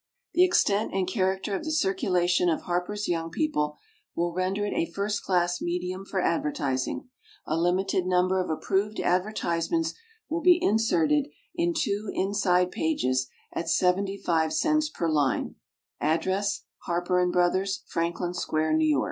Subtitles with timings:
[0.33, 3.77] The extent and character of the circulation of HARPER'S YOUNG PEOPLE
[4.15, 7.09] will render it a first class medium for advertising.
[7.45, 9.93] A limited number of approved advertisements
[10.27, 11.27] will be inserted
[11.59, 15.53] on two inside pages at 75 cents per line.
[15.99, 18.79] Address HARPER & BROTHERS, Franklin Square, N.
[18.81, 18.99] Y.